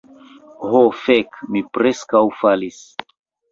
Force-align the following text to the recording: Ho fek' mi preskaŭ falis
Ho 0.71 0.81
fek' 1.01 1.37
mi 1.51 1.63
preskaŭ 1.79 2.25
falis 2.41 2.83